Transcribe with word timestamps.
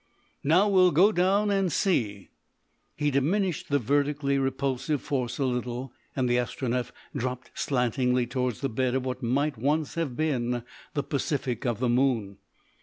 "Now 0.43 0.67
we'll 0.67 0.89
go 0.89 1.11
down 1.11 1.51
and 1.51 1.71
see." 1.71 2.31
He 2.95 3.11
diminished 3.11 3.69
the 3.69 3.77
vertically 3.77 4.39
repulsive 4.39 4.99
force 4.99 5.37
a 5.37 5.45
little, 5.45 5.93
and 6.15 6.27
the 6.27 6.37
Astronef 6.39 6.91
dropped 7.15 7.51
slantingly 7.53 8.25
towards 8.25 8.61
the 8.61 8.69
bed 8.69 8.95
of 8.95 9.05
what 9.05 9.21
might 9.21 9.59
once 9.59 9.93
have 9.93 10.17
been 10.17 10.63
the 10.95 11.03
Pacific 11.03 11.67
of 11.67 11.77
the 11.77 11.87
Moon. 11.87 12.39